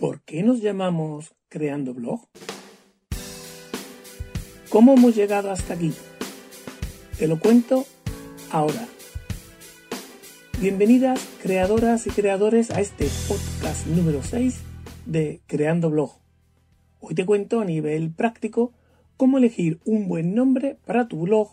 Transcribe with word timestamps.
¿Por 0.00 0.22
qué 0.22 0.42
nos 0.42 0.62
llamamos 0.62 1.34
Creando 1.50 1.92
Blog? 1.92 2.22
¿Cómo 4.70 4.94
hemos 4.94 5.14
llegado 5.14 5.50
hasta 5.50 5.74
aquí? 5.74 5.92
Te 7.18 7.28
lo 7.28 7.38
cuento 7.38 7.84
ahora. 8.50 8.88
Bienvenidas 10.58 11.20
creadoras 11.42 12.06
y 12.06 12.10
creadores 12.12 12.70
a 12.70 12.80
este 12.80 13.08
podcast 13.28 13.86
número 13.88 14.22
6 14.22 14.62
de 15.04 15.42
Creando 15.46 15.90
Blog. 15.90 16.12
Hoy 17.00 17.14
te 17.14 17.26
cuento 17.26 17.60
a 17.60 17.66
nivel 17.66 18.10
práctico 18.10 18.72
cómo 19.18 19.36
elegir 19.36 19.80
un 19.84 20.08
buen 20.08 20.34
nombre 20.34 20.78
para 20.86 21.08
tu 21.08 21.20
blog, 21.20 21.50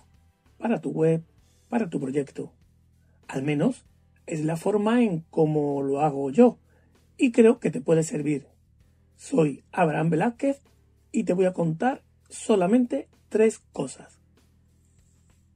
para 0.57 0.79
tu 0.79 0.91
web, 0.91 1.21
para 1.67 1.89
tu 1.89 1.99
proyecto. 1.99 2.53
Al 3.27 3.43
menos 3.43 3.83
es 4.25 4.45
la 4.45 4.55
forma 4.55 5.03
en 5.03 5.25
cómo 5.31 5.83
lo 5.83 5.99
hago 5.99 6.29
yo 6.29 6.59
y 7.17 7.31
creo 7.31 7.59
que 7.59 7.71
te 7.71 7.81
puede 7.81 8.03
servir. 8.03 8.47
Soy 9.15 9.63
Abraham 9.71 10.11
Velázquez 10.11 10.61
y 11.11 11.23
te 11.23 11.33
voy 11.33 11.45
a 11.45 11.53
contar 11.53 12.03
solamente 12.29 13.07
tres 13.29 13.59
cosas. 13.73 14.19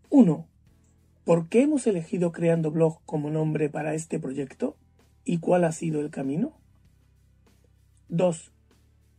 1. 0.10 0.48
¿Por 1.24 1.48
qué 1.48 1.62
hemos 1.62 1.86
elegido 1.88 2.32
Creando 2.32 2.72
Blog 2.72 3.02
como 3.06 3.30
nombre 3.30 3.70
para 3.70 3.94
este 3.94 4.20
proyecto 4.20 4.76
y 5.24 5.38
cuál 5.38 5.64
ha 5.64 5.72
sido 5.72 6.02
el 6.02 6.10
camino? 6.10 6.60
2. 8.10 8.52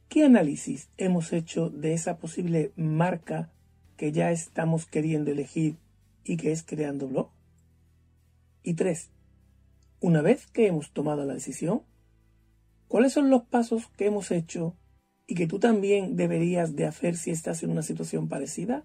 ¿Qué 0.09 0.25
análisis 0.25 0.91
hemos 0.99 1.33
hecho 1.33 1.71
de 1.71 1.95
esa 1.95 2.19
posible 2.19 2.73
marca 2.77 3.51
que 3.97 4.13
ya 4.13 4.31
estamos 4.33 4.85
queriendo 4.85 5.31
elegir 5.31 5.77
y 6.25 6.37
que 6.37 6.53
es 6.53 6.63
Creando 6.63 7.09
Blog? 7.09 7.31
Y 8.63 8.75
3. 8.75 9.11
Una 10.01 10.21
vez 10.21 10.47
que 10.49 10.67
hemos 10.67 10.91
tomado 10.91 11.25
la 11.25 11.35
decisión, 11.35 11.83
¿cuáles 12.93 13.15
son 13.15 13.31
los 13.31 13.45
pasos 13.45 13.89
que 13.97 14.05
hemos 14.05 14.31
hecho 14.31 14.77
y 15.27 15.35
que 15.35 15.47
tú 15.47 15.59
también 15.59 16.15
deberías 16.15 16.77
de 16.77 16.85
hacer 16.85 17.17
si 17.17 17.31
estás 17.31 17.63
en 17.63 17.71
una 17.71 17.81
situación 17.81 18.29
parecida? 18.29 18.85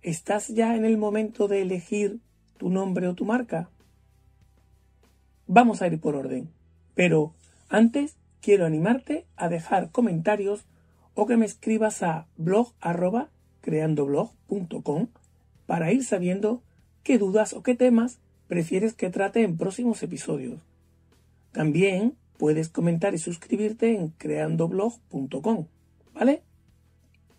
¿Estás 0.00 0.46
ya 0.46 0.76
en 0.76 0.84
el 0.84 0.96
momento 0.96 1.48
de 1.48 1.62
elegir 1.62 2.20
tu 2.56 2.70
nombre 2.70 3.08
o 3.08 3.16
tu 3.16 3.24
marca? 3.24 3.68
Vamos 5.48 5.82
a 5.82 5.88
ir 5.88 5.98
por 5.98 6.14
orden, 6.14 6.48
pero 6.94 7.34
antes 7.68 8.16
quiero 8.40 8.64
animarte 8.64 9.26
a 9.34 9.48
dejar 9.48 9.90
comentarios 9.90 10.66
o 11.14 11.26
que 11.26 11.36
me 11.36 11.46
escribas 11.46 12.04
a 12.04 12.28
blog 12.36 12.74
creandoblog.com 13.60 15.08
para 15.66 15.90
ir 15.90 16.04
sabiendo 16.04 16.62
qué 17.02 17.18
dudas 17.18 17.54
o 17.54 17.64
qué 17.64 17.74
temas 17.74 18.20
prefieres 18.46 18.94
que 18.94 19.10
trate 19.10 19.42
en 19.42 19.56
próximos 19.56 20.00
episodios. 20.04 20.60
También 21.50 22.14
puedes 22.38 22.68
comentar 22.68 23.14
y 23.14 23.18
suscribirte 23.18 23.94
en 23.94 24.08
creandoblog.com, 24.08 25.66
¿vale? 26.14 26.42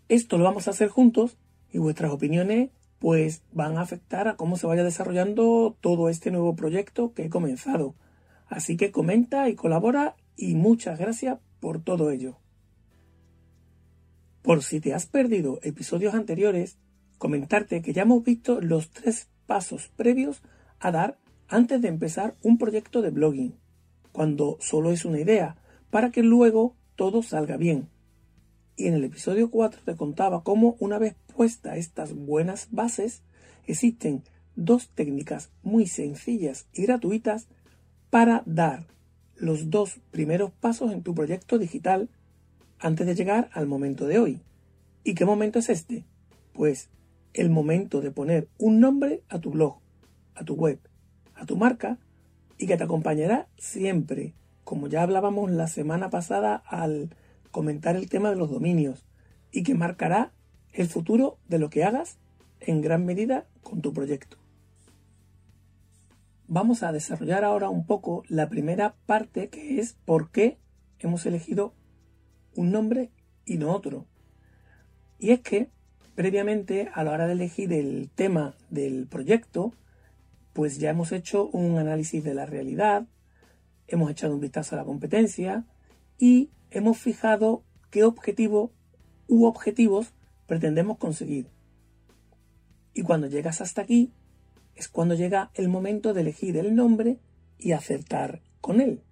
Esto 0.10 0.38
lo 0.38 0.44
vamos 0.44 0.68
a 0.68 0.72
hacer 0.72 0.90
juntos 0.90 1.38
y 1.72 1.80
vuestras 1.80 2.12
opiniones 2.12 2.70
pues 3.00 3.44
van 3.52 3.78
a 3.78 3.82
afectar 3.82 4.28
a 4.28 4.36
cómo 4.36 4.58
se 4.58 4.68
vaya 4.68 4.84
desarrollando 4.84 5.76
todo 5.82 6.10
este 6.10 6.32
nuevo 6.32 6.56
proyecto 6.56 7.14
que 7.14 7.26
he 7.26 7.30
comenzado. 7.30 7.96
Así 8.48 8.78
que 8.78 8.92
comenta 8.92 9.50
y 9.50 9.56
colabora 9.56 10.16
y 10.36 10.56
muchas 10.56 10.98
gracias 10.98 11.40
por 11.60 11.82
todo 11.82 12.12
ello. 12.12 12.38
Por 14.42 14.64
si 14.64 14.80
te 14.80 14.94
has 14.94 15.06
perdido 15.06 15.60
episodios 15.62 16.14
anteriores, 16.14 16.78
comentarte 17.18 17.82
que 17.82 17.94
ya 17.94 18.04
hemos 18.04 18.24
visto 18.24 18.62
los 18.62 18.90
tres 18.90 19.28
pasos 19.46 19.90
previos 19.96 20.42
a 20.80 20.92
dar 20.92 21.18
antes 21.50 21.82
de 21.82 21.88
empezar 21.88 22.36
un 22.44 22.58
proyecto 22.58 23.02
de 23.02 23.10
blogging, 23.10 23.56
cuando 24.18 24.58
solo 24.60 24.92
es 24.92 25.06
una 25.06 25.20
idea, 25.20 25.58
para 25.92 26.10
que 26.10 26.24
luego 26.24 26.76
todo 26.96 27.22
salga 27.22 27.56
bien. 27.56 27.88
Y 28.76 28.88
en 28.88 28.96
el 28.96 29.04
episodio 29.04 29.52
4 29.52 29.82
te 29.86 29.96
contaba 29.96 30.42
cómo 30.42 30.76
una 30.80 30.98
vez 30.98 31.16
puestas 31.36 31.78
estas 31.78 32.16
buenas 32.16 32.70
bases, 32.72 33.22
existen 33.68 34.24
dos 34.56 34.90
técnicas 34.90 35.52
muy 35.62 35.86
sencillas 35.86 36.66
y 36.74 36.82
gratuitas 36.82 37.48
para 38.10 38.42
dar 38.48 38.88
los 39.36 39.70
dos 39.70 40.00
primeros 40.10 40.50
pasos 40.50 40.92
en 40.94 41.04
tu 41.04 41.14
proyecto 41.14 41.60
digital 41.60 42.10
antes 42.80 43.06
de 43.06 43.14
llegar 43.14 43.52
al 43.54 43.68
momento 43.68 44.08
de 44.08 44.18
hoy. 44.18 44.42
¿Y 45.04 45.14
qué 45.14 45.26
momento 45.26 45.60
es 45.60 45.70
este? 45.70 46.06
Pues 46.54 46.90
el 47.36 47.52
momento 47.52 48.02
de 48.02 48.10
poner 48.10 48.48
un 48.58 48.80
nombre 48.80 49.22
a 49.30 49.40
tu 49.40 49.52
blog 49.52 49.78
a 50.34 50.44
tu 50.44 50.56
web, 50.56 50.80
a 51.36 51.46
tu 51.46 51.56
marca 51.56 52.00
y 52.58 52.68
que 52.68 52.78
te 52.78 52.84
acompañará 52.84 53.48
siempre, 53.58 54.34
como 54.64 54.88
ya 54.88 55.04
hablábamos 55.04 55.52
la 55.52 55.68
semana 55.68 56.10
pasada 56.10 56.56
al 56.66 57.16
comentar 57.52 57.96
el 57.96 58.10
tema 58.10 58.30
de 58.30 58.36
los 58.36 58.50
dominios, 58.50 59.06
y 59.52 59.64
que 59.64 59.76
marcará 59.76 60.32
el 60.74 60.88
futuro 60.88 61.38
de 61.48 61.60
lo 61.60 61.70
que 61.70 61.84
hagas 61.84 62.18
en 62.60 62.82
gran 62.82 63.06
medida 63.06 63.48
con 63.64 63.82
tu 63.82 63.94
proyecto. 63.94 64.38
Vamos 66.48 66.84
a 66.84 66.92
desarrollar 66.92 67.44
ahora 67.44 67.70
un 67.70 67.86
poco 67.86 68.24
la 68.30 68.48
primera 68.48 68.96
parte 69.06 69.50
que 69.50 69.80
es 69.80 69.94
por 70.06 70.32
qué 70.32 70.58
hemos 71.00 71.26
elegido 71.26 71.74
un 72.56 72.72
nombre 72.72 73.12
y 73.46 73.58
no 73.58 73.74
otro. 73.74 74.06
Y 75.20 75.32
es 75.32 75.42
que 75.42 75.70
previamente 76.16 76.90
a 76.94 77.04
la 77.04 77.12
hora 77.12 77.28
de 77.28 77.34
elegir 77.34 77.74
el 77.74 78.10
tema 78.10 78.56
del 78.70 79.08
proyecto, 79.08 79.74
pues 80.58 80.80
ya 80.80 80.90
hemos 80.90 81.12
hecho 81.12 81.50
un 81.50 81.78
análisis 81.78 82.24
de 82.24 82.34
la 82.34 82.48
realidad, 82.48 83.06
hemos 83.86 84.10
echado 84.10 84.34
un 84.34 84.40
vistazo 84.40 84.74
a 84.74 84.80
la 84.80 84.86
competencia 84.86 85.68
y 86.18 86.50
hemos 86.72 86.98
fijado 86.98 87.64
qué 87.92 88.04
objetivo 88.04 88.72
u 89.28 89.46
objetivos 89.46 90.16
pretendemos 90.48 90.98
conseguir. 90.98 91.46
Y 92.96 93.04
cuando 93.04 93.28
llegas 93.28 93.62
hasta 93.62 93.84
aquí, 93.84 94.12
es 94.74 94.88
cuando 94.88 95.14
llega 95.14 95.52
el 95.54 95.70
momento 95.70 96.16
de 96.16 96.22
elegir 96.22 96.58
el 96.58 96.74
nombre 96.74 97.20
y 97.60 97.74
acertar 97.74 98.42
con 98.60 98.82
él. 98.82 99.04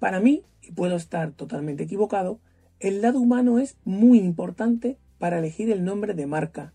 Para 0.00 0.18
mí, 0.18 0.42
y 0.60 0.72
puedo 0.72 0.96
estar 0.96 1.30
totalmente 1.34 1.84
equivocado, 1.84 2.40
el 2.80 3.00
lado 3.00 3.20
humano 3.20 3.60
es 3.60 3.76
muy 3.84 4.18
importante 4.18 4.98
para 5.18 5.38
elegir 5.38 5.70
el 5.70 5.84
nombre 5.84 6.14
de 6.14 6.26
marca. 6.26 6.72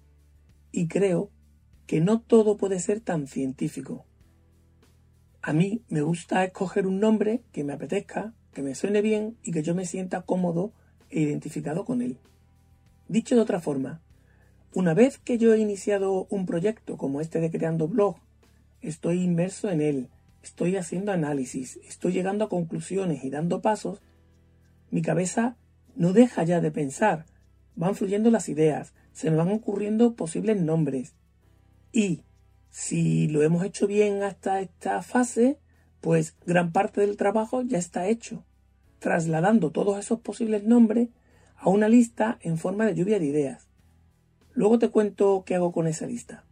Y 0.71 0.87
creo 0.87 1.31
que 1.91 1.99
no 1.99 2.21
todo 2.21 2.55
puede 2.55 2.79
ser 2.79 3.01
tan 3.01 3.27
científico. 3.27 4.05
A 5.41 5.51
mí 5.51 5.83
me 5.89 6.01
gusta 6.01 6.45
escoger 6.45 6.87
un 6.87 7.01
nombre 7.01 7.41
que 7.51 7.65
me 7.65 7.73
apetezca, 7.73 8.33
que 8.53 8.61
me 8.61 8.75
suene 8.75 9.01
bien 9.01 9.35
y 9.43 9.51
que 9.51 9.61
yo 9.61 9.75
me 9.75 9.85
sienta 9.85 10.21
cómodo 10.21 10.71
e 11.09 11.19
identificado 11.19 11.83
con 11.83 12.01
él. 12.01 12.17
Dicho 13.09 13.35
de 13.35 13.41
otra 13.41 13.59
forma, 13.59 14.01
una 14.73 14.93
vez 14.93 15.17
que 15.17 15.37
yo 15.37 15.53
he 15.53 15.59
iniciado 15.59 16.27
un 16.29 16.45
proyecto 16.45 16.95
como 16.95 17.19
este 17.19 17.41
de 17.41 17.51
Creando 17.51 17.89
Blog, 17.89 18.15
estoy 18.79 19.21
inmerso 19.21 19.69
en 19.69 19.81
él, 19.81 20.09
estoy 20.41 20.77
haciendo 20.77 21.11
análisis, 21.11 21.77
estoy 21.85 22.13
llegando 22.13 22.45
a 22.45 22.49
conclusiones 22.49 23.25
y 23.25 23.29
dando 23.29 23.61
pasos, 23.61 24.01
mi 24.91 25.01
cabeza 25.01 25.57
no 25.97 26.13
deja 26.13 26.45
ya 26.45 26.61
de 26.61 26.71
pensar, 26.71 27.25
van 27.75 27.95
fluyendo 27.95 28.31
las 28.31 28.47
ideas, 28.47 28.93
se 29.11 29.29
me 29.29 29.35
van 29.35 29.51
ocurriendo 29.51 30.15
posibles 30.15 30.55
nombres, 30.61 31.15
y 31.91 32.23
si 32.69 33.27
lo 33.27 33.43
hemos 33.43 33.63
hecho 33.65 33.87
bien 33.87 34.23
hasta 34.23 34.61
esta 34.61 35.01
fase, 35.01 35.59
pues 35.99 36.35
gran 36.45 36.71
parte 36.71 37.01
del 37.01 37.17
trabajo 37.17 37.61
ya 37.61 37.77
está 37.77 38.07
hecho, 38.07 38.43
trasladando 38.99 39.71
todos 39.71 39.99
esos 39.99 40.19
posibles 40.19 40.63
nombres 40.63 41.09
a 41.57 41.69
una 41.69 41.89
lista 41.89 42.39
en 42.41 42.57
forma 42.57 42.85
de 42.85 42.95
lluvia 42.95 43.19
de 43.19 43.25
ideas. 43.25 43.67
Luego 44.53 44.79
te 44.79 44.89
cuento 44.89 45.43
qué 45.45 45.55
hago 45.55 45.71
con 45.71 45.87
esa 45.87 46.05
lista. 46.05 46.45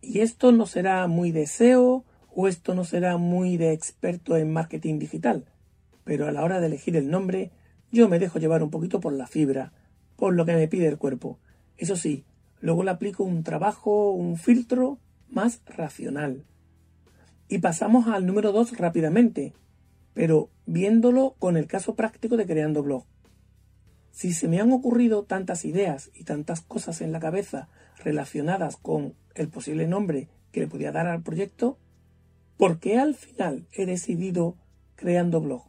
Y 0.00 0.20
esto 0.20 0.52
no 0.52 0.66
será 0.66 1.06
muy 1.06 1.32
de 1.32 1.46
SEO 1.46 2.04
o 2.34 2.48
esto 2.48 2.74
no 2.74 2.84
será 2.84 3.16
muy 3.16 3.56
de 3.56 3.72
experto 3.72 4.36
en 4.36 4.52
marketing 4.52 4.98
digital, 4.98 5.44
pero 6.04 6.26
a 6.26 6.32
la 6.32 6.44
hora 6.44 6.60
de 6.60 6.66
elegir 6.66 6.96
el 6.96 7.10
nombre 7.10 7.50
yo 7.90 8.08
me 8.08 8.18
dejo 8.18 8.38
llevar 8.38 8.62
un 8.62 8.70
poquito 8.70 9.00
por 9.00 9.12
la 9.12 9.26
fibra, 9.26 9.72
por 10.16 10.34
lo 10.34 10.46
que 10.46 10.54
me 10.54 10.68
pide 10.68 10.86
el 10.86 10.98
cuerpo. 10.98 11.38
Eso 11.76 11.96
sí, 11.96 12.24
Luego 12.60 12.82
le 12.82 12.90
aplico 12.90 13.24
un 13.24 13.44
trabajo, 13.44 14.10
un 14.10 14.36
filtro 14.36 14.98
más 15.30 15.60
racional. 15.66 16.44
Y 17.48 17.58
pasamos 17.58 18.08
al 18.08 18.26
número 18.26 18.52
2 18.52 18.76
rápidamente, 18.78 19.54
pero 20.12 20.50
viéndolo 20.66 21.36
con 21.38 21.56
el 21.56 21.66
caso 21.66 21.94
práctico 21.94 22.36
de 22.36 22.46
creando 22.46 22.82
blog. 22.82 23.04
Si 24.10 24.32
se 24.32 24.48
me 24.48 24.60
han 24.60 24.72
ocurrido 24.72 25.22
tantas 25.22 25.64
ideas 25.64 26.10
y 26.14 26.24
tantas 26.24 26.60
cosas 26.60 27.00
en 27.00 27.12
la 27.12 27.20
cabeza 27.20 27.68
relacionadas 28.02 28.76
con 28.76 29.14
el 29.34 29.48
posible 29.48 29.86
nombre 29.86 30.28
que 30.50 30.60
le 30.60 30.66
podía 30.66 30.90
dar 30.90 31.06
al 31.06 31.22
proyecto, 31.22 31.78
¿por 32.56 32.80
qué 32.80 32.98
al 32.98 33.14
final 33.14 33.68
he 33.72 33.86
decidido 33.86 34.56
creando 34.96 35.40
blog? 35.40 35.62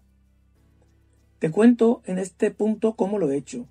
Te 1.38 1.52
cuento 1.52 2.02
en 2.06 2.18
este 2.18 2.50
punto 2.50 2.96
cómo 2.96 3.20
lo 3.20 3.30
he 3.30 3.38
hecho, 3.38 3.68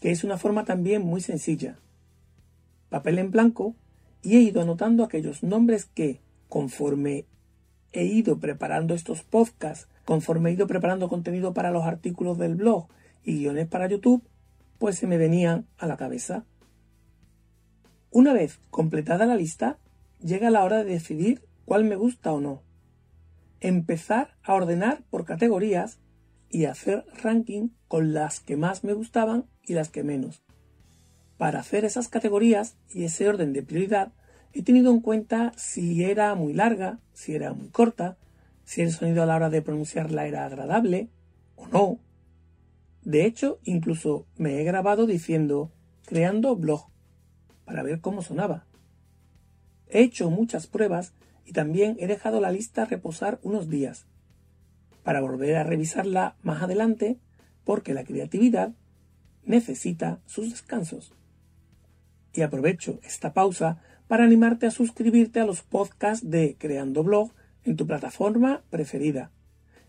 que 0.00 0.12
es 0.12 0.22
una 0.22 0.38
forma 0.38 0.64
también 0.64 1.02
muy 1.02 1.20
sencilla 1.20 1.78
papel 2.88 3.18
en 3.18 3.30
blanco 3.30 3.74
y 4.22 4.36
he 4.36 4.40
ido 4.40 4.62
anotando 4.62 5.04
aquellos 5.04 5.42
nombres 5.42 5.84
que, 5.84 6.20
conforme 6.48 7.26
he 7.92 8.04
ido 8.04 8.38
preparando 8.40 8.94
estos 8.94 9.22
podcasts 9.22 9.88
conforme 10.04 10.50
he 10.50 10.52
ido 10.52 10.66
preparando 10.66 11.08
contenido 11.08 11.54
para 11.54 11.70
los 11.70 11.84
artículos 11.84 12.38
del 12.38 12.54
blog 12.54 12.88
y 13.24 13.38
guiones 13.38 13.66
para 13.66 13.88
YouTube, 13.88 14.22
pues 14.78 14.96
se 14.96 15.06
me 15.06 15.16
venían 15.16 15.66
a 15.78 15.86
la 15.86 15.96
cabeza. 15.96 16.44
Una 18.10 18.32
vez 18.32 18.60
completada 18.70 19.26
la 19.26 19.36
lista, 19.36 19.78
llega 20.20 20.50
la 20.50 20.62
hora 20.62 20.84
de 20.84 20.90
decidir 20.90 21.42
cuál 21.64 21.84
me 21.84 21.96
gusta 21.96 22.32
o 22.32 22.40
no. 22.40 22.62
Empezar 23.60 24.36
a 24.42 24.54
ordenar 24.54 25.02
por 25.10 25.24
categorías 25.24 25.98
y 26.50 26.66
hacer 26.66 27.04
ranking 27.22 27.70
con 27.88 28.12
las 28.12 28.40
que 28.40 28.56
más 28.56 28.84
me 28.84 28.92
gustaban 28.92 29.46
y 29.66 29.72
las 29.72 29.88
que 29.88 30.04
menos. 30.04 30.43
Para 31.36 31.60
hacer 31.60 31.84
esas 31.84 32.08
categorías 32.08 32.76
y 32.90 33.04
ese 33.04 33.28
orden 33.28 33.52
de 33.52 33.62
prioridad, 33.62 34.12
he 34.52 34.62
tenido 34.62 34.92
en 34.92 35.00
cuenta 35.00 35.52
si 35.56 36.04
era 36.04 36.34
muy 36.34 36.52
larga, 36.52 37.00
si 37.12 37.34
era 37.34 37.52
muy 37.52 37.68
corta, 37.68 38.16
si 38.64 38.82
el 38.82 38.92
sonido 38.92 39.22
a 39.22 39.26
la 39.26 39.36
hora 39.36 39.50
de 39.50 39.62
pronunciarla 39.62 40.26
era 40.26 40.46
agradable 40.46 41.08
o 41.56 41.66
no. 41.66 41.98
De 43.02 43.26
hecho, 43.26 43.58
incluso 43.64 44.26
me 44.36 44.60
he 44.60 44.64
grabado 44.64 45.06
diciendo 45.06 45.72
creando 46.06 46.56
blog 46.56 46.86
para 47.64 47.82
ver 47.82 48.00
cómo 48.00 48.22
sonaba. 48.22 48.66
He 49.88 50.02
hecho 50.02 50.30
muchas 50.30 50.66
pruebas 50.66 51.12
y 51.44 51.52
también 51.52 51.96
he 51.98 52.06
dejado 52.06 52.40
la 52.40 52.50
lista 52.50 52.84
reposar 52.84 53.38
unos 53.42 53.68
días 53.68 54.06
para 55.02 55.20
volver 55.20 55.56
a 55.56 55.64
revisarla 55.64 56.36
más 56.42 56.62
adelante 56.62 57.18
porque 57.64 57.92
la 57.92 58.04
creatividad 58.04 58.72
necesita 59.44 60.20
sus 60.26 60.50
descansos. 60.50 61.12
Y 62.34 62.42
aprovecho 62.42 63.00
esta 63.04 63.32
pausa 63.32 63.80
para 64.08 64.24
animarte 64.24 64.66
a 64.66 64.70
suscribirte 64.70 65.40
a 65.40 65.46
los 65.46 65.62
podcasts 65.62 66.28
de 66.28 66.56
Creando 66.58 67.02
Blog 67.02 67.32
en 67.64 67.76
tu 67.76 67.86
plataforma 67.86 68.62
preferida. 68.68 69.30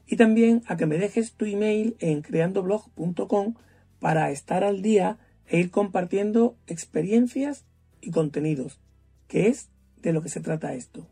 Y 0.08 0.16
también 0.16 0.64
a 0.68 0.78
que 0.78 0.86
me 0.86 0.98
dejes 0.98 1.34
tu 1.34 1.46
email 1.46 1.98
en 2.00 2.22
creandoblog.com 2.22 3.56
para 4.00 4.30
estar 4.32 4.64
al 4.64 4.82
día 4.82 5.18
e 5.48 5.60
ir 5.60 5.72
compartiendo 5.72 6.56
experiencias 6.68 7.66
y 8.02 8.12
contenidos, 8.12 8.80
que 9.28 9.48
es 9.48 9.70
de 10.02 10.14
lo 10.14 10.22
que 10.22 10.30
se 10.30 10.40
trata 10.40 10.76
esto. 10.76 11.08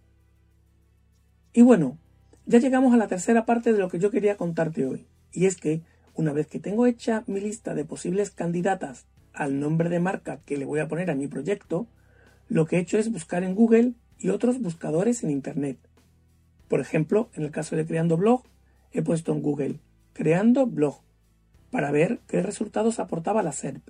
Y 1.54 1.64
bueno, 1.64 1.98
ya 2.46 2.60
llegamos 2.60 2.94
a 2.94 2.98
la 2.98 3.08
tercera 3.08 3.46
parte 3.46 3.74
de 3.74 3.80
lo 3.80 3.90
que 3.90 4.00
yo 4.00 4.12
quería 4.12 4.38
contarte 4.38 4.86
hoy, 4.86 5.08
y 5.32 5.46
es 5.46 5.56
que 5.56 5.82
una 6.14 6.34
vez 6.34 6.48
que 6.48 6.60
tengo 6.60 6.86
hecha 6.86 7.24
mi 7.26 7.40
lista 7.40 7.74
de 7.74 7.86
posibles 7.86 8.30
candidatas 8.30 9.08
al 9.34 9.60
nombre 9.60 9.90
de 9.90 10.00
marca 10.00 10.40
que 10.46 10.58
le 10.58 10.66
voy 10.66 10.80
a 10.80 10.88
poner 10.88 11.12
a 11.12 11.16
mi 11.16 11.28
proyecto, 11.28 11.88
lo 12.48 12.66
que 12.66 12.78
he 12.78 12.80
hecho 12.80 12.98
es 12.98 13.12
buscar 13.12 13.44
en 13.44 13.56
Google 13.56 13.94
y 14.18 14.30
otros 14.30 14.62
buscadores 14.62 15.24
en 15.24 15.32
Internet. 15.32 15.78
Por 16.68 16.80
ejemplo, 16.80 17.30
en 17.34 17.44
el 17.44 17.52
caso 17.52 17.76
de 17.76 17.86
Creando 17.86 18.18
Blog, 18.18 18.44
he 18.92 19.02
puesto 19.02 19.32
en 19.34 19.42
Google 19.42 19.80
Creando 20.14 20.68
Blog 20.68 21.02
para 21.72 21.92
ver 21.92 22.20
qué 22.28 22.44
resultados 22.44 23.00
aportaba 23.00 23.42
la 23.42 23.52
SERP. 23.52 23.82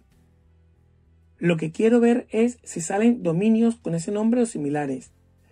Lo 1.37 1.57
que 1.57 1.71
quiero 1.71 1.99
ver 1.99 2.27
es 2.29 2.57
si 2.63 2.79
salen 2.79 3.21
dominios 3.23 3.75
con 3.75 3.95
ese 3.95 4.11
nombre 4.11 4.41
o 4.41 4.45
similares, 4.45 5.11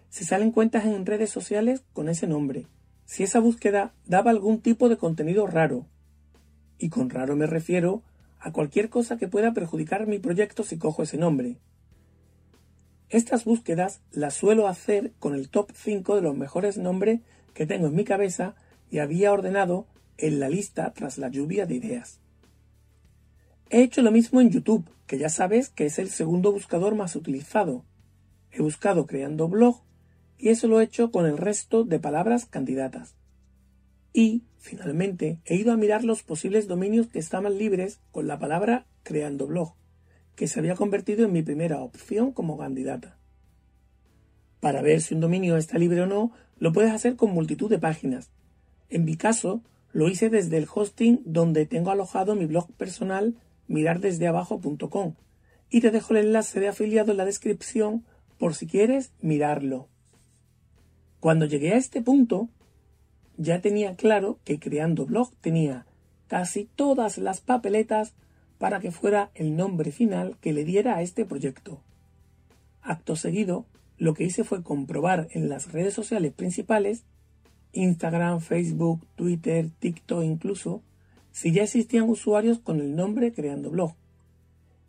si 0.10 0.24
salen 0.24 0.52
cuentas 0.52 0.86
en 0.86 1.06
redes 1.06 1.30
sociales 1.30 1.84
con 1.92 2.08
ese 2.08 2.28
nombre, 2.28 2.68
si 3.06 3.24
esa 3.24 3.42
búsqueda 3.42 3.94
daba 4.06 4.32
algún 4.32 4.62
tipo 4.62 4.88
de 4.88 4.96
contenido 4.96 5.48
raro. 5.48 5.86
Y 6.78 6.88
con 6.90 7.10
raro 7.10 7.36
me 7.36 7.48
refiero 7.48 8.04
a 8.42 8.52
cualquier 8.52 8.90
cosa 8.90 9.18
que 9.18 9.28
pueda 9.28 9.54
perjudicar 9.54 10.08
mi 10.08 10.20
proyecto 10.20 10.64
si 10.64 10.78
cojo 10.78 11.04
ese 11.04 11.18
nombre. 11.18 11.58
Estas 13.10 13.46
búsquedas 13.46 14.02
las 14.12 14.34
suelo 14.34 14.68
hacer 14.68 15.14
con 15.20 15.36
el 15.36 15.50
top 15.50 15.72
5 15.74 16.16
de 16.16 16.22
los 16.22 16.36
mejores 16.36 16.78
nombres 16.78 17.22
que 17.54 17.68
tengo 17.68 17.88
en 17.88 17.96
mi 17.96 18.04
cabeza 18.04 18.56
y 18.90 19.00
había 19.00 19.32
ordenado 19.32 19.86
en 20.18 20.40
la 20.40 20.50
lista 20.50 20.92
tras 20.94 21.18
la 21.18 21.30
lluvia 21.30 21.66
de 21.66 21.76
ideas. 21.76 22.20
He 23.70 23.84
hecho 23.84 24.02
lo 24.02 24.12
mismo 24.12 24.42
en 24.42 24.50
YouTube, 24.50 24.90
que 25.08 25.18
ya 25.18 25.30
sabes 25.30 25.70
que 25.70 25.86
es 25.86 26.00
el 26.00 26.10
segundo 26.10 26.52
buscador 26.52 26.96
más 26.96 27.16
utilizado. 27.16 27.86
He 28.52 28.62
buscado 28.62 29.06
creando 29.06 29.48
blog 29.48 29.82
y 30.38 30.50
eso 30.50 30.68
lo 30.68 30.82
he 30.82 30.84
hecho 30.84 31.12
con 31.12 31.26
el 31.26 31.38
resto 31.38 31.84
de 31.84 32.00
palabras 32.00 32.46
candidatas. 32.46 33.16
Y, 34.14 34.44
finalmente, 34.58 35.40
he 35.46 35.56
ido 35.56 35.72
a 35.72 35.78
mirar 35.78 36.04
los 36.04 36.24
posibles 36.24 36.68
dominios 36.68 37.08
que 37.08 37.20
estaban 37.20 37.58
libres 37.58 38.00
con 38.12 38.28
la 38.28 38.40
palabra 38.40 38.86
creando 39.04 39.48
blog 39.48 39.74
que 40.36 40.48
se 40.48 40.60
había 40.60 40.76
convertido 40.76 41.26
en 41.26 41.34
mi 41.34 41.44
primera 41.44 41.82
opción 41.82 42.32
como 42.32 42.58
candidata. 42.58 43.18
Para 44.60 44.82
ver 44.82 45.02
si 45.02 45.14
un 45.14 45.20
dominio 45.20 45.58
está 45.58 45.78
libre 45.78 46.02
o 46.02 46.08
no, 46.08 46.32
lo 46.58 46.72
puedes 46.72 46.92
hacer 46.92 47.16
con 47.16 47.32
multitud 47.32 47.70
de 47.70 47.80
páginas. 47.80 48.32
En 48.90 49.06
mi 49.06 49.16
caso, 49.18 49.62
lo 49.92 50.10
hice 50.10 50.30
desde 50.30 50.58
el 50.58 50.68
hosting 50.74 51.22
donde 51.26 51.66
tengo 51.66 51.92
alojado 51.92 52.36
mi 52.36 52.46
blog 52.46 52.72
personal 52.74 53.36
mirardesdeabajo.com 53.68 55.16
y 55.70 55.82
te 55.82 55.92
dejo 55.92 56.14
el 56.14 56.26
enlace 56.26 56.60
de 56.60 56.68
afiliado 56.68 57.12
en 57.12 57.18
la 57.18 57.26
descripción 57.26 58.06
por 58.38 58.56
si 58.56 58.68
quieres 58.68 59.12
mirarlo. 59.22 59.88
Cuando 61.20 61.46
llegué 61.46 61.74
a 61.74 61.78
este 61.78 62.02
punto, 62.02 62.50
ya 63.42 63.60
tenía 63.60 63.96
claro 63.96 64.40
que 64.44 64.60
creando 64.60 65.06
blog 65.06 65.32
tenía 65.42 65.86
casi 66.28 66.66
todas 66.76 67.18
las 67.18 67.42
papeletas 67.42 68.14
para 68.58 68.80
que 68.80 68.92
fuera 68.92 69.32
el 69.34 69.56
nombre 69.56 69.92
final 69.92 70.38
que 70.40 70.54
le 70.54 70.64
diera 70.64 70.96
a 70.96 71.02
este 71.02 71.26
proyecto. 71.26 71.82
Acto 72.84 73.16
seguido, 73.16 73.66
lo 73.98 74.14
que 74.14 74.24
hice 74.24 74.44
fue 74.44 74.64
comprobar 74.64 75.28
en 75.32 75.50
las 75.50 75.72
redes 75.72 75.94
sociales 75.94 76.34
principales, 76.34 77.04
Instagram, 77.74 78.42
Facebook, 78.42 79.06
Twitter, 79.16 79.70
TikTok 79.80 80.24
incluso, 80.24 80.84
si 81.32 81.52
ya 81.52 81.64
existían 81.64 82.10
usuarios 82.10 82.60
con 82.60 82.80
el 82.80 82.96
nombre 82.96 83.34
Creando 83.34 83.72
Blog. 83.72 83.96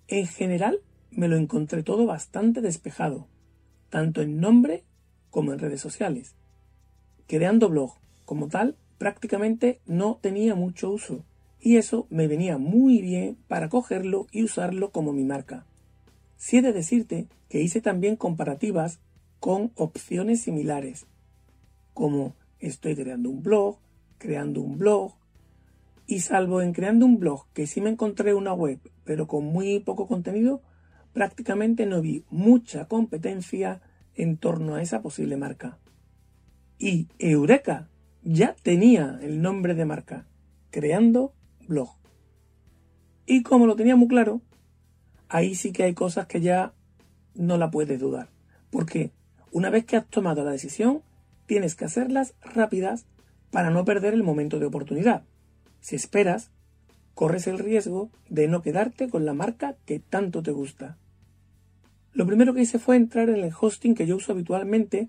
En 0.09 0.27
general, 0.27 0.81
me 1.11 1.29
lo 1.29 1.37
encontré 1.37 1.83
todo 1.83 2.05
bastante 2.05 2.61
despejado, 2.61 3.27
tanto 3.89 4.21
en 4.21 4.41
nombre 4.41 4.85
como 5.31 5.53
en 5.53 5.59
redes 5.59 5.81
sociales. 5.81 6.35
Creando 7.27 7.69
Blog, 7.71 7.95
como 8.32 8.49
tal, 8.49 8.79
prácticamente 8.96 9.82
no 9.84 10.19
tenía 10.23 10.55
mucho 10.55 10.90
uso, 10.90 11.23
y 11.61 11.76
eso 11.76 12.06
me 12.08 12.29
venía 12.29 12.56
muy 12.56 13.02
bien 13.02 13.37
para 13.46 13.69
cogerlo 13.69 14.26
y 14.32 14.43
usarlo 14.43 14.90
como 14.90 15.12
mi 15.12 15.23
marca. 15.23 15.67
Si 16.38 16.56
he 16.56 16.62
de 16.62 16.73
decirte 16.73 17.26
que 17.50 17.61
hice 17.61 17.82
también 17.82 18.17
comparativas 18.17 19.00
con 19.38 19.70
opciones 19.75 20.40
similares, 20.40 21.05
como 21.93 22.34
estoy 22.58 22.96
creando 22.96 23.29
un 23.29 23.43
blog, 23.43 23.76
creando 24.17 24.62
un 24.62 24.79
blog, 24.79 25.12
y 26.06 26.20
salvo 26.20 26.62
en 26.62 26.73
creando 26.73 27.05
un 27.05 27.19
blog 27.19 27.44
que 27.52 27.67
sí 27.67 27.82
me 27.82 27.90
encontré 27.90 28.32
una 28.32 28.55
web, 28.55 28.79
pero 29.05 29.27
con 29.27 29.44
muy 29.44 29.79
poco 29.81 30.08
contenido, 30.08 30.62
prácticamente 31.12 31.84
no 31.84 32.01
vi 32.01 32.24
mucha 32.31 32.89
competencia 32.89 33.82
en 34.15 34.39
torno 34.39 34.77
a 34.77 34.81
esa 34.81 35.03
posible 35.03 35.36
marca. 35.36 35.77
Y 36.79 37.08
Eureka 37.19 37.91
ya 38.22 38.55
tenía 38.62 39.19
el 39.22 39.43
nombre 39.43 39.74
de 39.74 39.84
marca, 39.84 40.26
creando 40.70 41.34
blog. 41.67 41.91
Y 43.26 43.43
como 43.43 43.67
lo 43.67 43.76
tenía 43.76 43.96
muy 43.96 44.08
claro, 44.08 44.41
ahí 45.29 45.55
sí 45.55 45.72
que 45.72 45.84
hay 45.84 45.94
cosas 45.94 46.26
que 46.26 46.41
ya 46.41 46.72
no 47.34 47.56
la 47.56 47.70
puedes 47.70 47.98
dudar. 47.98 48.29
Porque 48.70 49.12
una 49.50 49.70
vez 49.70 49.84
que 49.84 49.96
has 49.96 50.06
tomado 50.06 50.44
la 50.44 50.52
decisión, 50.52 51.02
tienes 51.46 51.74
que 51.74 51.84
hacerlas 51.84 52.34
rápidas 52.43 53.06
para 53.50 53.70
no 53.70 53.84
perder 53.84 54.14
el 54.14 54.22
momento 54.22 54.58
de 54.58 54.67
oportunidad. 54.67 55.24
Si 55.81 55.96
esperas, 55.96 56.50
corres 57.14 57.46
el 57.46 57.58
riesgo 57.58 58.10
de 58.29 58.48
no 58.48 58.62
quedarte 58.62 59.08
con 59.08 59.26
la 59.26 59.34
marca 59.34 59.76
que 59.84 59.98
tanto 59.98 60.43
te 60.43 60.52
gusta. 60.52 60.96
Lo 62.12 62.26
primero 62.26 62.55
que 62.55 62.62
hice 62.62 62.79
fue 62.79 62.96
entrar 62.96 63.29
en 63.29 63.44
el 63.44 63.52
hosting 63.58 63.94
que 63.94 64.06
yo 64.06 64.17
uso 64.17 64.32
habitualmente 64.32 65.08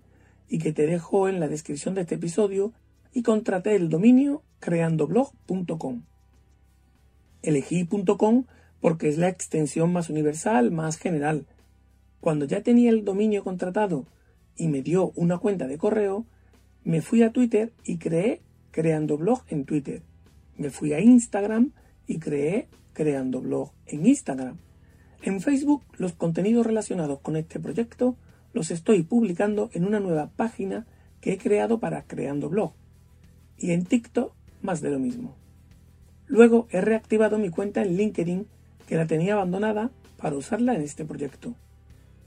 y 0.50 0.60
que 0.60 0.74
te 0.74 0.88
dejo 0.88 1.28
en 1.28 1.40
la 1.40 1.48
descripción 1.48 1.96
de 1.96 2.02
este 2.02 2.16
episodio 2.16 2.74
y 3.14 3.24
contraté 3.24 3.76
el 3.76 3.90
dominio 3.90 4.44
creandoblog.com. 4.60 6.04
Elegí 7.42 7.88
.com 8.18 8.46
porque 8.80 9.08
es 9.08 9.18
la 9.18 9.30
extensión 9.30 9.94
más 9.94 10.10
universal, 10.10 10.72
más 10.72 10.98
general. 10.98 11.46
Cuando 12.20 12.46
ya 12.46 12.64
tenía 12.64 12.90
el 12.90 13.06
dominio 13.06 13.44
contratado 13.44 14.06
y 14.56 14.68
me 14.68 14.82
dio 14.82 15.12
una 15.16 15.38
cuenta 15.38 15.68
de 15.68 15.78
correo, 15.78 16.26
me 16.84 17.02
fui 17.02 17.24
a 17.24 17.32
Twitter 17.32 17.74
y 17.86 17.98
creé 17.98 18.42
Creando 18.72 19.18
Blog 19.18 19.44
en 19.48 19.66
Twitter. 19.66 20.02
Me 20.58 20.70
fui 20.70 20.94
a 20.94 21.00
Instagram 21.00 21.72
y 22.08 22.20
creé 22.20 22.68
Creando 22.94 23.42
Blog 23.42 23.72
en 23.86 24.06
Instagram. 24.06 24.58
En 25.22 25.40
Facebook 25.40 25.84
los 25.98 26.14
contenidos 26.14 26.66
relacionados 26.66 27.20
con 27.20 27.38
este 27.38 27.60
proyecto 27.60 28.18
los 28.54 28.72
estoy 28.72 29.04
publicando 29.04 29.70
en 29.74 29.86
una 29.86 30.00
nueva 30.00 30.30
página 30.36 30.86
que 31.22 31.34
he 31.34 31.38
creado 31.38 31.80
para 31.80 32.04
Creando 32.04 32.50
Blog. 32.50 32.74
Y 33.64 33.72
en 33.72 33.86
TikTok 33.86 34.34
más 34.62 34.82
de 34.82 34.90
lo 34.90 35.00
mismo. 35.00 35.38
Luego 36.28 36.68
he 36.72 36.82
reactivado 36.82 37.38
mi 37.38 37.50
cuenta 37.50 37.82
en 37.82 37.96
LinkedIn 37.96 38.46
que 38.90 38.98
la 38.98 39.08
tenía 39.08 39.36
abandonada 39.36 39.90
para 40.18 40.36
usarla 40.36 40.76
en 40.76 40.82
este 40.82 41.06
proyecto. 41.06 41.56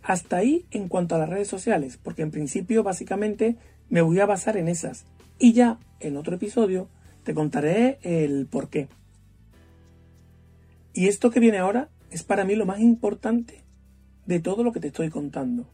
Hasta 0.02 0.38
ahí 0.38 0.64
en 0.70 0.88
cuanto 0.88 1.14
a 1.14 1.18
las 1.18 1.28
redes 1.28 1.48
sociales, 1.48 1.98
porque 2.02 2.22
en 2.22 2.30
principio 2.30 2.82
básicamente 2.82 3.58
me 3.90 4.00
voy 4.00 4.18
a 4.20 4.24
basar 4.24 4.56
en 4.56 4.66
esas. 4.66 5.04
Y 5.38 5.52
ya 5.52 5.78
en 6.00 6.16
otro 6.16 6.36
episodio 6.36 6.88
te 7.22 7.34
contaré 7.34 7.98
el 8.00 8.46
por 8.46 8.70
qué. 8.70 8.88
Y 10.94 11.08
esto 11.08 11.30
que 11.30 11.40
viene 11.40 11.58
ahora 11.58 11.90
es 12.10 12.22
para 12.22 12.46
mí 12.46 12.54
lo 12.54 12.64
más 12.64 12.80
importante 12.80 13.62
de 14.24 14.40
todo 14.40 14.64
lo 14.64 14.72
que 14.72 14.80
te 14.80 14.86
estoy 14.86 15.10
contando. 15.10 15.68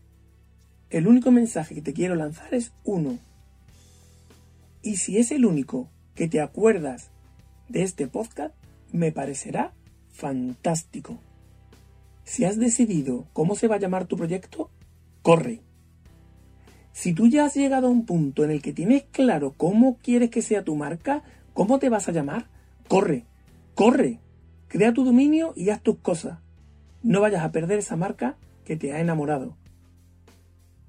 El 0.90 1.06
único 1.06 1.30
mensaje 1.30 1.76
que 1.76 1.82
te 1.82 1.92
quiero 1.92 2.16
lanzar 2.16 2.52
es 2.52 2.72
uno. 2.82 3.20
Y 4.82 4.96
si 4.96 5.18
es 5.18 5.30
el 5.30 5.46
único 5.46 5.88
que 6.14 6.28
te 6.28 6.40
acuerdas 6.40 7.10
de 7.68 7.82
este 7.84 8.08
podcast, 8.08 8.54
me 8.90 9.12
parecerá 9.12 9.72
fantástico. 10.10 11.18
Si 12.24 12.44
has 12.44 12.58
decidido 12.58 13.26
cómo 13.32 13.54
se 13.54 13.68
va 13.68 13.76
a 13.76 13.80
llamar 13.80 14.06
tu 14.06 14.16
proyecto, 14.16 14.70
corre. 15.22 15.60
Si 16.92 17.14
tú 17.14 17.28
ya 17.28 17.46
has 17.46 17.54
llegado 17.54 17.86
a 17.86 17.90
un 17.90 18.04
punto 18.04 18.44
en 18.44 18.50
el 18.50 18.60
que 18.60 18.72
tienes 18.72 19.04
claro 19.04 19.54
cómo 19.56 19.96
quieres 20.02 20.30
que 20.30 20.42
sea 20.42 20.62
tu 20.62 20.76
marca, 20.76 21.22
cómo 21.54 21.78
te 21.78 21.88
vas 21.88 22.08
a 22.08 22.12
llamar, 22.12 22.48
corre, 22.88 23.24
corre, 23.74 24.20
crea 24.68 24.92
tu 24.92 25.04
dominio 25.04 25.52
y 25.56 25.70
haz 25.70 25.80
tus 25.82 25.98
cosas. 25.98 26.38
No 27.02 27.20
vayas 27.20 27.42
a 27.42 27.52
perder 27.52 27.78
esa 27.78 27.96
marca 27.96 28.36
que 28.64 28.76
te 28.76 28.92
ha 28.92 29.00
enamorado. 29.00 29.56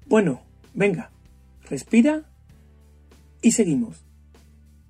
Bueno, 0.06 0.42
venga, 0.74 1.10
respira 1.68 2.24
y 3.44 3.52
seguimos. 3.52 4.02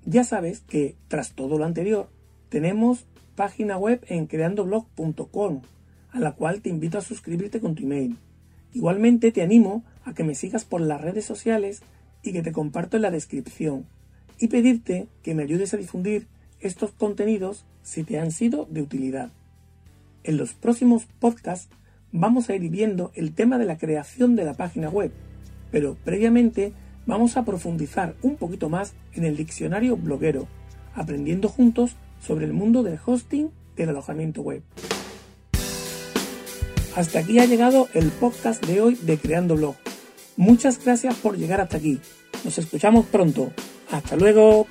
Ya 0.06 0.22
sabes 0.22 0.60
que 0.60 0.94
tras 1.08 1.32
todo 1.32 1.58
lo 1.58 1.64
anterior, 1.64 2.08
tenemos 2.50 3.04
página 3.34 3.76
web 3.76 4.04
en 4.06 4.28
creandoblog.com, 4.28 5.62
a 6.12 6.20
la 6.20 6.32
cual 6.36 6.62
te 6.62 6.68
invito 6.68 6.96
a 6.96 7.02
suscribirte 7.02 7.58
con 7.58 7.74
tu 7.74 7.82
email. 7.82 8.16
Igualmente 8.72 9.32
te 9.32 9.42
animo 9.42 9.84
a 10.04 10.14
que 10.14 10.22
me 10.22 10.36
sigas 10.36 10.64
por 10.64 10.80
las 10.80 11.00
redes 11.00 11.24
sociales 11.24 11.82
y 12.22 12.32
que 12.32 12.42
te 12.42 12.52
comparto 12.52 12.96
en 12.96 13.02
la 13.02 13.10
descripción 13.10 13.86
y 14.38 14.46
pedirte 14.46 15.08
que 15.24 15.34
me 15.34 15.42
ayudes 15.42 15.74
a 15.74 15.76
difundir 15.76 16.28
estos 16.60 16.92
contenidos 16.92 17.64
si 17.82 18.04
te 18.04 18.20
han 18.20 18.30
sido 18.30 18.68
de 18.70 18.82
utilidad. 18.82 19.32
En 20.22 20.36
los 20.36 20.54
próximos 20.54 21.06
podcasts 21.18 21.70
vamos 22.12 22.48
a 22.48 22.54
ir 22.54 22.70
viendo 22.70 23.10
el 23.16 23.34
tema 23.34 23.58
de 23.58 23.64
la 23.64 23.78
creación 23.78 24.36
de 24.36 24.44
la 24.44 24.54
página 24.54 24.90
web, 24.90 25.10
pero 25.72 25.96
previamente 26.04 26.72
vamos 27.06 27.36
a 27.36 27.44
profundizar 27.44 28.14
un 28.22 28.36
poquito 28.36 28.68
más 28.68 28.94
en 29.12 29.24
el 29.24 29.36
diccionario 29.36 29.96
bloguero, 29.96 30.46
aprendiendo 30.94 31.48
juntos 31.48 31.96
sobre 32.20 32.46
el 32.46 32.52
mundo 32.52 32.82
del 32.82 32.98
hosting 33.04 33.50
del 33.76 33.90
alojamiento 33.90 34.42
web. 34.42 34.62
Hasta 36.96 37.18
aquí 37.18 37.40
ha 37.40 37.44
llegado 37.44 37.88
el 37.92 38.08
podcast 38.10 38.64
de 38.64 38.80
hoy 38.80 38.94
de 38.94 39.18
Creando 39.18 39.56
Blog. 39.56 39.74
Muchas 40.36 40.82
gracias 40.82 41.16
por 41.16 41.36
llegar 41.36 41.60
hasta 41.60 41.76
aquí. 41.76 42.00
Nos 42.44 42.58
escuchamos 42.58 43.06
pronto. 43.06 43.52
Hasta 43.90 44.16
luego. 44.16 44.66